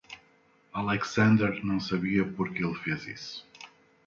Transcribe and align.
Alexander 0.73 1.63
não 1.63 1.79
sabia 1.79 2.25
por 2.25 2.51
que 2.51 2.63
ele 2.65 2.73
fez 2.79 3.05
isso. 3.05 3.47